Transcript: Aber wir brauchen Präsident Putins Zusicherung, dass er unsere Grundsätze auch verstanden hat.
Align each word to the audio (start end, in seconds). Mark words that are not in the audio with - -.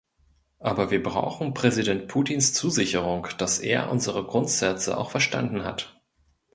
Aber 0.57 0.89
wir 0.89 1.03
brauchen 1.03 1.53
Präsident 1.53 2.07
Putins 2.07 2.55
Zusicherung, 2.55 3.27
dass 3.37 3.59
er 3.59 3.91
unsere 3.91 4.23
Grundsätze 4.25 4.97
auch 4.97 5.11
verstanden 5.11 5.63
hat. 5.63 6.01